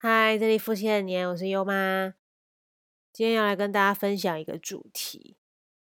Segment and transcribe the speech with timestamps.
[0.00, 2.14] 嗨，这里夫妻的年，我是优妈。
[3.12, 5.36] 今天要来跟大家分享一个主题，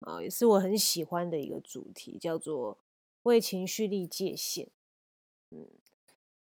[0.00, 2.76] 啊，也是我很喜欢的一个主题，叫做
[3.22, 4.68] 为情绪立界限。
[5.48, 5.66] 嗯，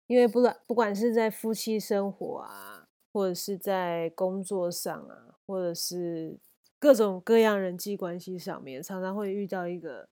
[0.07, 6.38] 因为不管不管是在夫妻生活啊，或者是在工作上啊，或者是
[6.79, 10.09] 各种各样人际关系上面，常常会遇到一个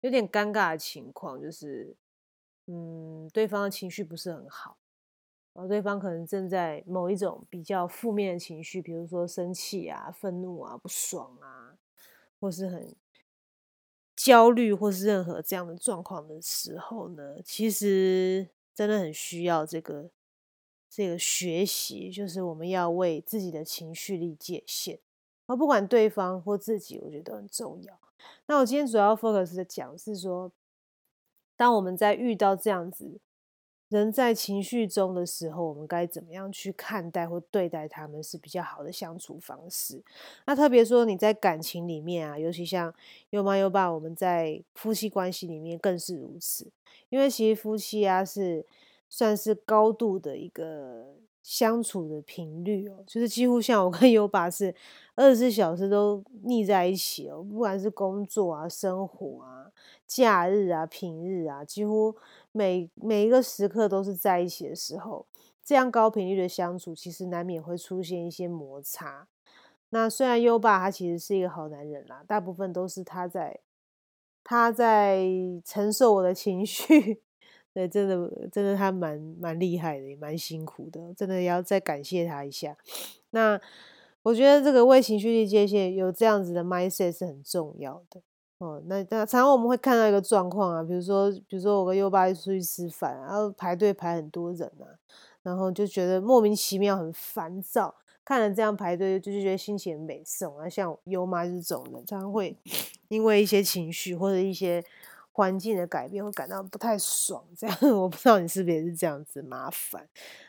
[0.00, 1.94] 有点尴尬的情况，就是，
[2.66, 4.79] 嗯，对方的情绪不是很好。
[5.68, 11.76] 对方可能正在某一种比较负面的情绪，比如说生气啊、愤怒啊、不爽啊，
[12.38, 12.94] 或是很
[14.14, 20.10] 焦虑，或是任何这样的状况的时候呢，其实真的很需要这个
[20.88, 24.98] 这个学习，就是我们要为自己的情绪立界限，
[25.46, 27.98] 而不管对方或自己，我觉得很重要。
[28.46, 30.52] 那我今天主要 focus 的讲是说，
[31.56, 33.20] 当我们在遇到这样子。
[33.90, 40.00] 人在情绪中的时候，我们该怎么样去看待或对待他们是比较好的相处方式？
[40.46, 42.94] 那特别说你在感情里面啊，尤其像
[43.30, 46.68] 优妈优爸，我们在夫妻关系里面更是如此。
[47.08, 48.64] 因为其实夫妻啊是
[49.08, 54.72] 算是高度的一个相处的频率哦，就是几乎像我跟优爸是
[55.16, 59.59] 二十四小时都腻在一起哦，不管是工作啊、生活啊、
[60.06, 62.16] 假日啊、平日啊，几乎。
[62.52, 65.26] 每每一个时刻都是在一起的时候，
[65.64, 69.28] 这样高频率的相处，其实难免会出现一些摩擦。
[69.90, 73.60] 那虽然优爸他其实是一个好男人啦，大部分都是他在
[74.42, 75.24] 他在
[75.64, 77.22] 承受我的情绪。
[77.72, 82.76] 对，真的真的他蛮蛮厉害的，也蛮辛苦的，真的要再感谢他一下。
[83.30, 83.60] 那
[84.22, 88.22] 我觉得这个为情绪立界限，有这样子的 mindset 是很重要的。
[88.60, 94.84] 哦，那那常常我们会看到一个状况啊，比如说，比如说我跟优爸出去吃饭，然后排队排很多人啊，
[95.42, 100.68] 然后就觉得莫名其妙很烦躁，看了这样排队就就觉得心情很美送啊。
[100.68, 102.54] 像优妈这种人，常常会
[103.08, 104.84] 因为一些情绪或者一些
[105.32, 107.42] 环境的改变，会感到不太爽。
[107.56, 110.06] 这样我不知道你是不是也是这样子麻烦。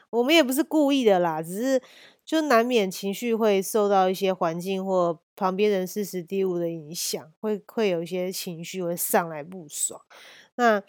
[0.09, 1.81] 我们也不是故意的啦，只是
[2.25, 9.99] 就难免情绪会受到一些环境或旁边人事时地物的影响，会会有一些情绪会上来不爽。
[10.53, 10.83] 那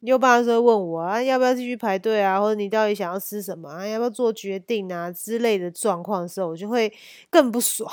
[0.00, 6.90] 优爸说问我啊，要不要继续排队啊，或者你到底想要吃什么啊，要不要做决定啊之类的状况的时候，我就会
[7.28, 7.86] 更不爽，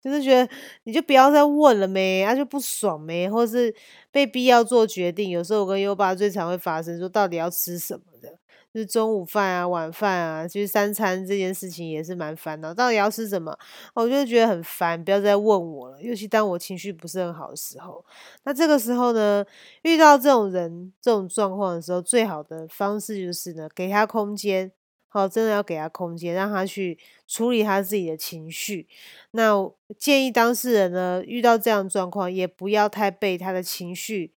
[0.00, 0.48] 就是觉得
[0.84, 3.74] 你就不要再问了没，啊就不爽没，或是
[4.12, 5.30] 被逼要做决定。
[5.30, 8.38] 有时候我跟优爸最常会发生说，到底要吃什么的。
[8.78, 12.72] 是中午饭啊、晚饭啊，其实三餐这件事情也是蛮烦恼。
[12.72, 13.58] 到底要吃什么，
[13.94, 16.00] 我就觉得很烦，不要再问我了。
[16.00, 18.04] 尤其当我情绪不是很好的时候，
[18.44, 19.44] 那这个时候呢，
[19.82, 24.70] 遇到这种人、这种状况的时候，最好的方式就是呢，给他空间，
[25.08, 26.96] 好，真的要给他空间，让他去
[27.26, 28.86] 处理他自己的情绪。
[29.32, 34.32] 那建议当事人呢，遇到这样状况，也不要太被他的情绪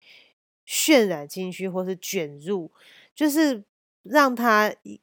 [0.65, 2.71] 渲染进去，或是卷入，
[3.13, 3.63] 就是。
[4.09, 4.99] 让他一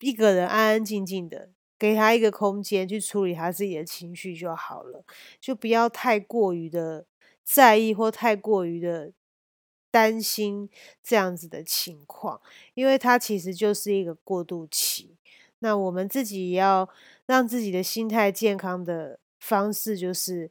[0.00, 5.04] 一个人安安静静的，给他一个空间去处理他自己的情绪就好了，
[5.40, 7.06] 就不要太过于的
[7.44, 9.12] 在意或太过于的
[9.90, 10.68] 担心
[11.02, 12.40] 这样子的情况，
[12.74, 15.16] 因为他其实就是一个过渡期。
[15.60, 16.88] 那我们自己也要
[17.26, 20.50] 让自己的心态健康的方式，就是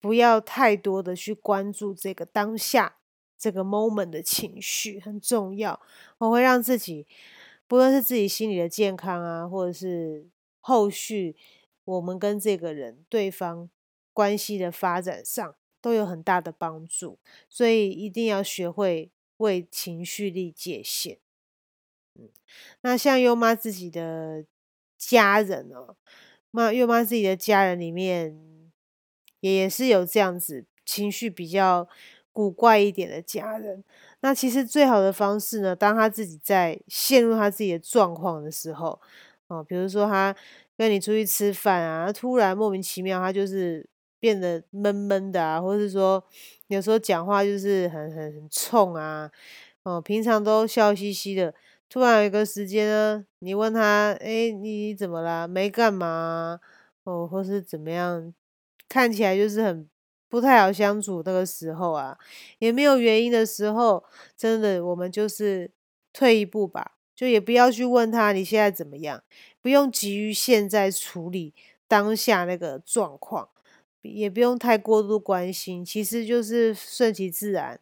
[0.00, 2.96] 不要太多的去关注这个当下。
[3.42, 5.80] 这个 moment 的情绪很重要，
[6.18, 7.08] 我会让自己，
[7.66, 10.28] 不论是自己心理的健康啊，或者是
[10.60, 11.34] 后续
[11.84, 13.68] 我们跟这个人对方
[14.12, 17.18] 关系的发展上，都有很大的帮助。
[17.48, 21.18] 所以一定要学会为情绪立界限。
[22.14, 22.28] 嗯，
[22.82, 24.44] 那像优妈自己的
[24.96, 25.96] 家人哦，
[26.52, 28.70] 妈优妈自己的家人里面，
[29.40, 31.88] 也也是有这样子情绪比较。
[32.32, 33.84] 古怪一点的家人，
[34.20, 38.98] 那其实最好的方式呢，当他自己在陷入他自己的状况的时候，
[39.48, 40.34] 哦，比如说他
[40.76, 43.86] 跟你出去吃饭啊，突然莫名其妙他就是
[44.18, 46.24] 变得闷闷的啊，或是说
[46.68, 49.30] 有时候讲话就是很很很冲啊，
[49.82, 51.54] 哦，平常都笑嘻嘻的，
[51.90, 55.46] 突然有一个时间呢，你问他，哎，你怎么啦？
[55.46, 56.58] 没干嘛？
[57.04, 58.32] 哦，或是怎么样？
[58.88, 59.86] 看起来就是很。
[60.32, 62.18] 不太好相处，那个时候啊，
[62.58, 64.02] 也没有原因的时候，
[64.34, 65.70] 真的，我们就是
[66.10, 69.22] 退一步吧，就也不要去问他你现在怎么样，
[69.60, 71.52] 不用急于现在处理
[71.86, 73.50] 当下那个状况，
[74.00, 77.78] 也不用太过度关心，其实就是顺其自然，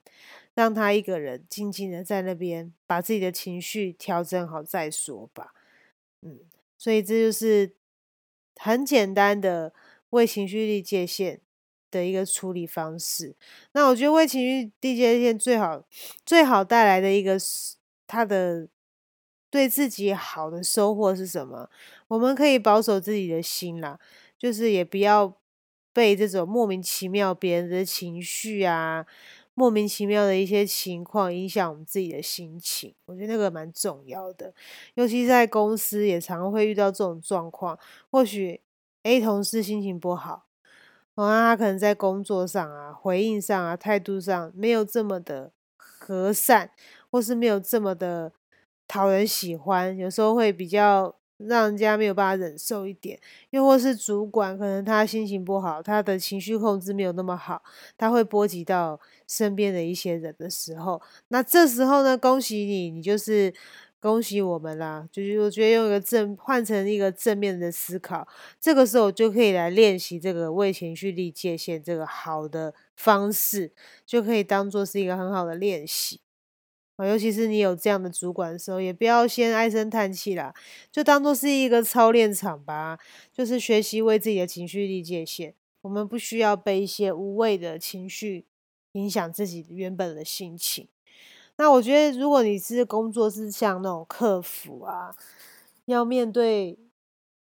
[0.55, 5.55] 让他一个人静静的在那边把自己的情绪调整好再说吧。
[6.23, 6.41] 嗯，
[6.77, 7.77] 所以这就是
[8.57, 9.73] 很简单的
[10.11, 11.41] 为情绪力界限
[11.91, 13.35] 的一个处理方式。
[13.73, 15.83] 那我觉得为情绪立界限最好
[16.25, 17.77] 最好带来的一个是
[18.07, 18.69] 他的
[19.51, 21.69] 对自己好的收获是什么？
[22.09, 23.99] 我们可以保守自己的心啦，
[24.39, 25.37] 就是也不要
[25.93, 29.07] 被这种莫名其妙别人的情绪啊。
[29.55, 34.55] 莫名其妙的一些情况影响我们自己的心情，我觉得那个蛮重要的，
[34.95, 37.79] 尤其是在公司也常会遇到这种状况。
[38.11, 38.63] 或许
[39.03, 40.47] A 同事心情不好，
[41.23, 46.71] 哦，他可能在工作上啊、回应上啊、态度上没有这么的和善，
[47.11, 48.33] 或是没有这么的
[48.89, 51.15] 讨人喜欢，有时候会比较。
[51.49, 53.19] 让人家没有办法忍受一点，
[53.49, 57.63] 又或是主管可能他心情不好，他的情绪控制没有那么好，
[57.97, 63.55] 他会波及到身边的一些人的时候，那这时候呢，恭喜你，你就是
[64.01, 65.07] 恭喜我们啦。
[65.13, 68.27] 就是我觉得用一个正换成一个正面的思考，
[68.59, 73.73] 这个时候就可以来练习这个为情绪立界限这个好的方式，
[74.07, 76.21] 就可以当做是一个很好的练习
[76.97, 77.07] 啊。
[77.07, 80.55] 尤其是你有这样的主管的时候，也不要先唉声叹气啦，
[80.91, 82.99] 就当做是一个操练场吧，
[83.33, 85.55] 就是学习为自己的情绪立界限。
[85.83, 88.45] 我们不需要被一些无谓的情绪
[88.93, 90.89] 影响自己原本的心情。
[91.61, 95.15] 那我觉得，如果你是工作是像那种客服啊，
[95.85, 96.79] 要面对，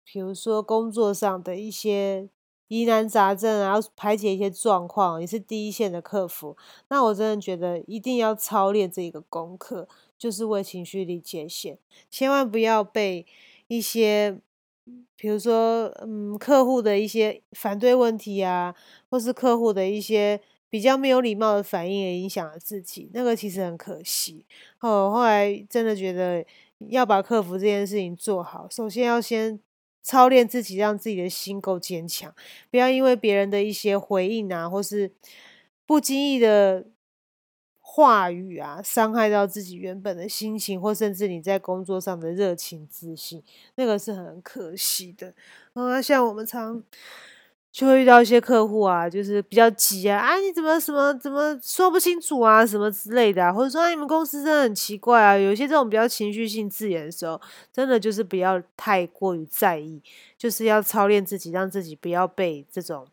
[0.02, 2.28] 比如说工作上的一些。
[2.69, 6.56] 疑难杂症啊，要排解一些状况，也是第一线的客服。
[6.88, 9.87] 那我真的觉得一定要操练这个功课，
[10.19, 11.76] 就是为情绪立界限，
[12.10, 13.26] 千万不要被
[13.69, 14.38] 一些，
[15.16, 18.75] 比如说，嗯，客户的一些反对问题啊，
[19.10, 20.40] 或是客户的一些
[20.72, 23.10] 比较没有礼貌的反应，也影响了自己。
[23.12, 24.46] 那个其实很可惜。
[24.80, 26.42] 哦，后来真的觉得
[26.88, 29.60] 要把客服这件事情做好，首先要先。
[30.04, 32.34] 操练自己，让自己的心够坚强，
[32.72, 35.12] 不要因为别人的一些回应啊，或是
[35.86, 36.86] 不经意的
[37.80, 43.44] 话语啊，伤害到自己原本的心情，或甚至你在工作上的热情、自信，
[43.76, 45.32] 那个是很可惜的。
[45.74, 46.82] 啊，像我们常。
[47.72, 57.40] 就会遇到一些客户啊，就是比较急啊，啊你怎么什么怎么说不清楚啊，什么之类的，啊或者说你们公司真的很奇怪啊，有一些这种比较情绪性字眼的时候，
[57.72, 60.02] 真的就是不要太过于在意，
[60.36, 63.06] 就是要操练自己，让自己不要被这种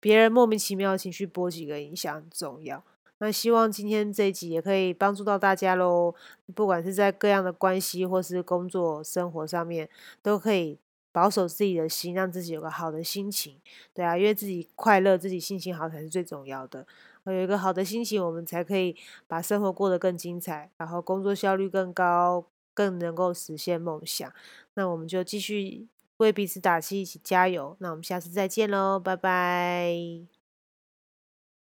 [0.00, 2.82] 别人莫名其妙的情绪波及跟影响，很重要。
[3.18, 6.12] 那希望今天这一集也可以帮助到大家喽，
[6.56, 9.88] 不管是在各样的关系或是工作生活上面，
[10.22, 10.76] 都可以。
[11.16, 13.58] 保守自己的心，让自己有个好的心情，
[13.94, 16.86] 对啊，因为自己快乐，自己心情好才是最重要的。
[17.24, 18.94] 有一个好的心情，我们才可以
[19.26, 24.30] 把生活过得更精彩，然后工作效率更高，更能够实现梦想。
[24.74, 25.86] 那我们就继续
[26.18, 27.74] 为彼此打气，一起加油。
[27.80, 30.35] 那我们下次再见喽，拜拜。